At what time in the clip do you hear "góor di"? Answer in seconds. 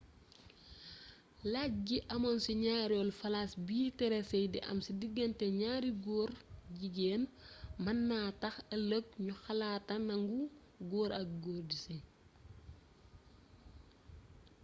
11.43-11.75